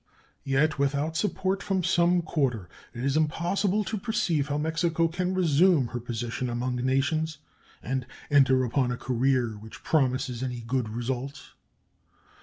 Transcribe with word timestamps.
Yet 0.43 0.79
without 0.79 1.15
support 1.15 1.61
from 1.61 1.83
some 1.83 2.23
quarter 2.23 2.67
it 2.91 3.05
is 3.05 3.15
impossible 3.15 3.83
to 3.83 3.99
perceive 3.99 4.47
how 4.47 4.57
Mexico 4.57 5.07
can 5.07 5.35
resume 5.35 5.89
her 5.89 5.99
position 5.99 6.49
among 6.49 6.77
nations 6.77 7.37
and 7.83 8.07
enter 8.31 8.63
upon 8.63 8.89
a 8.91 8.97
career 8.97 9.49
which 9.59 9.83
promises 9.83 10.41
any 10.41 10.61
good 10.61 10.89
results. 10.89 11.51